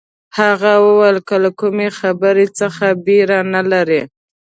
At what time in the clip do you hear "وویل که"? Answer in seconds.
0.85-1.35